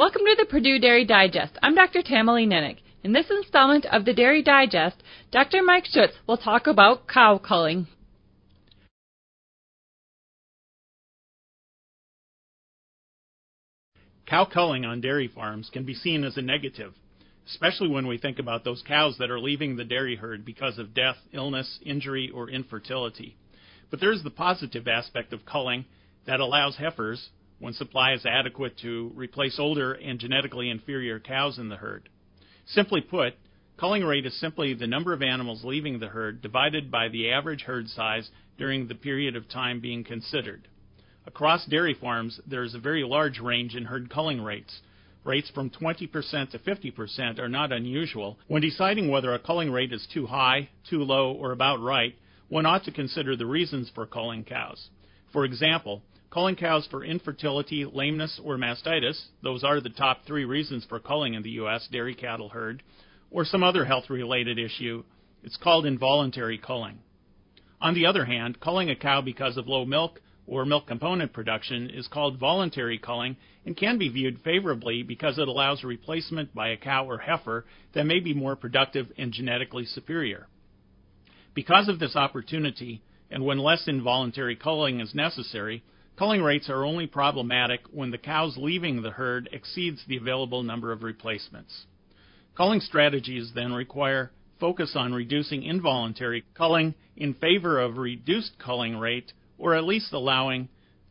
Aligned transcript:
Welcome 0.00 0.22
to 0.24 0.34
the 0.38 0.46
Purdue 0.46 0.78
Dairy 0.78 1.04
Digest. 1.04 1.58
I'm 1.62 1.74
Dr. 1.74 2.00
Tamilee 2.00 2.48
Nennich. 2.48 2.78
In 3.04 3.12
this 3.12 3.26
installment 3.28 3.84
of 3.84 4.06
the 4.06 4.14
Dairy 4.14 4.42
Digest, 4.42 4.96
Dr. 5.30 5.62
Mike 5.62 5.84
Schutz 5.84 6.14
will 6.26 6.38
talk 6.38 6.66
about 6.66 7.06
cow 7.06 7.36
culling. 7.36 7.86
Cow 14.24 14.46
culling 14.46 14.86
on 14.86 15.02
dairy 15.02 15.28
farms 15.28 15.68
can 15.70 15.84
be 15.84 15.92
seen 15.92 16.24
as 16.24 16.38
a 16.38 16.40
negative, 16.40 16.94
especially 17.46 17.88
when 17.88 18.06
we 18.06 18.16
think 18.16 18.38
about 18.38 18.64
those 18.64 18.82
cows 18.88 19.16
that 19.18 19.30
are 19.30 19.38
leaving 19.38 19.76
the 19.76 19.84
dairy 19.84 20.16
herd 20.16 20.46
because 20.46 20.78
of 20.78 20.94
death, 20.94 21.16
illness, 21.34 21.78
injury, 21.84 22.30
or 22.34 22.48
infertility. 22.48 23.36
But 23.90 24.00
there's 24.00 24.22
the 24.22 24.30
positive 24.30 24.88
aspect 24.88 25.34
of 25.34 25.44
culling 25.44 25.84
that 26.26 26.40
allows 26.40 26.78
heifers, 26.78 27.28
when 27.60 27.72
supply 27.74 28.12
is 28.14 28.26
adequate, 28.26 28.76
to 28.78 29.12
replace 29.14 29.58
older 29.60 29.92
and 29.92 30.18
genetically 30.18 30.68
inferior 30.68 31.20
cows 31.20 31.58
in 31.58 31.68
the 31.68 31.76
herd. 31.76 32.08
Simply 32.66 33.00
put, 33.00 33.34
culling 33.78 34.02
rate 34.02 34.26
is 34.26 34.38
simply 34.40 34.74
the 34.74 34.86
number 34.86 35.12
of 35.12 35.22
animals 35.22 35.62
leaving 35.62 36.00
the 36.00 36.08
herd 36.08 36.42
divided 36.42 36.90
by 36.90 37.08
the 37.08 37.30
average 37.30 37.62
herd 37.62 37.88
size 37.88 38.30
during 38.58 38.88
the 38.88 38.94
period 38.94 39.36
of 39.36 39.48
time 39.48 39.80
being 39.80 40.02
considered. 40.02 40.66
Across 41.26 41.66
dairy 41.66 41.94
farms, 41.94 42.40
there 42.46 42.62
is 42.62 42.74
a 42.74 42.78
very 42.78 43.04
large 43.04 43.38
range 43.40 43.76
in 43.76 43.84
herd 43.84 44.10
culling 44.10 44.40
rates. 44.40 44.80
Rates 45.22 45.50
from 45.50 45.68
20% 45.68 46.50
to 46.50 46.58
50% 46.58 47.38
are 47.38 47.48
not 47.48 47.72
unusual. 47.72 48.38
When 48.48 48.62
deciding 48.62 49.10
whether 49.10 49.34
a 49.34 49.38
culling 49.38 49.70
rate 49.70 49.92
is 49.92 50.06
too 50.12 50.26
high, 50.26 50.70
too 50.88 51.02
low, 51.04 51.32
or 51.32 51.52
about 51.52 51.80
right, 51.82 52.14
one 52.48 52.64
ought 52.64 52.84
to 52.84 52.92
consider 52.92 53.36
the 53.36 53.46
reasons 53.46 53.90
for 53.94 54.06
culling 54.06 54.44
cows. 54.44 54.88
For 55.32 55.44
example, 55.44 56.02
culling 56.30 56.56
cows 56.56 56.86
for 56.90 57.04
infertility, 57.04 57.84
lameness, 57.84 58.40
or 58.42 58.56
mastitis, 58.56 59.20
those 59.42 59.64
are 59.64 59.80
the 59.80 59.90
top 59.90 60.24
three 60.26 60.44
reasons 60.44 60.84
for 60.88 61.00
culling 61.00 61.34
in 61.34 61.42
the 61.42 61.50
U.S. 61.50 61.88
dairy 61.90 62.14
cattle 62.14 62.48
herd, 62.48 62.82
or 63.30 63.44
some 63.44 63.62
other 63.62 63.84
health 63.84 64.08
related 64.08 64.58
issue, 64.58 65.02
it's 65.42 65.56
called 65.56 65.86
involuntary 65.86 66.58
culling. 66.58 66.98
On 67.80 67.94
the 67.94 68.06
other 68.06 68.24
hand, 68.24 68.60
culling 68.60 68.90
a 68.90 68.96
cow 68.96 69.20
because 69.20 69.56
of 69.56 69.66
low 69.66 69.84
milk, 69.84 70.20
or 70.46 70.64
milk 70.64 70.86
component 70.86 71.32
production 71.32 71.88
is 71.90 72.08
called 72.08 72.38
voluntary 72.38 72.98
culling 72.98 73.36
and 73.64 73.76
can 73.76 73.98
be 73.98 74.08
viewed 74.08 74.40
favorably 74.42 75.02
because 75.02 75.38
it 75.38 75.46
allows 75.46 75.84
replacement 75.84 76.52
by 76.54 76.70
a 76.70 76.76
cow 76.76 77.06
or 77.06 77.18
heifer 77.18 77.64
that 77.94 78.04
may 78.04 78.18
be 78.18 78.34
more 78.34 78.56
productive 78.56 79.06
and 79.16 79.32
genetically 79.32 79.84
superior. 79.84 80.48
Because 81.54 81.88
of 81.88 82.00
this 82.00 82.16
opportunity, 82.16 83.00
and 83.30 83.44
when 83.44 83.58
less 83.58 83.86
involuntary 83.86 84.56
culling 84.56 84.98
is 84.98 85.14
necessary, 85.14 85.84
culling 86.20 86.42
rates 86.42 86.68
are 86.68 86.84
only 86.84 87.06
problematic 87.06 87.80
when 87.92 88.10
the 88.10 88.18
cows 88.18 88.54
leaving 88.58 89.00
the 89.00 89.10
herd 89.10 89.48
exceeds 89.52 90.04
the 90.06 90.18
available 90.18 90.62
number 90.62 90.92
of 90.92 91.02
replacements. 91.02 91.86
Culling 92.54 92.80
strategies 92.80 93.52
then 93.54 93.72
require 93.72 94.30
focus 94.60 94.92
on 94.94 95.14
reducing 95.14 95.62
involuntary 95.62 96.44
culling 96.54 96.94
in 97.16 97.32
favor 97.32 97.80
of 97.80 97.96
reduced 97.96 98.52
culling 98.62 98.98
rate 98.98 99.32
or 99.56 99.74
at 99.74 99.84
least 99.84 100.12
allowing 100.12 100.68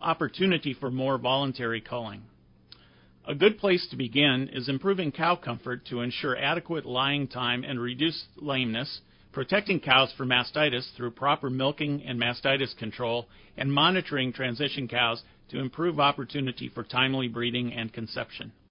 opportunity 0.00 0.72
for 0.72 0.88
more 0.88 1.18
voluntary 1.18 1.80
culling. 1.80 2.22
A 3.26 3.34
good 3.34 3.58
place 3.58 3.84
to 3.90 3.96
begin 3.96 4.50
is 4.52 4.68
improving 4.68 5.10
cow 5.10 5.34
comfort 5.34 5.84
to 5.86 6.02
ensure 6.02 6.36
adequate 6.36 6.86
lying 6.86 7.26
time 7.26 7.64
and 7.64 7.80
reduce 7.80 8.26
lameness, 8.36 9.00
protecting 9.32 9.80
cows 9.80 10.12
from 10.16 10.28
mastitis 10.28 10.86
through 10.96 11.10
proper 11.10 11.50
milking 11.50 12.02
and 12.06 12.20
mastitis 12.20 12.76
control, 12.76 13.26
and 13.56 13.72
monitoring 13.72 14.32
transition 14.32 14.86
cows 14.86 15.22
to 15.50 15.58
improve 15.58 15.98
opportunity 15.98 16.68
for 16.68 16.82
timely 16.82 17.28
breeding 17.28 17.72
and 17.72 17.92
conception. 17.92 18.52